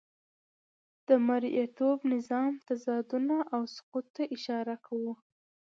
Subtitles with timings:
[1.07, 5.13] د مرئیتوب نظام تضادونه او سقوط ته اشاره کوو.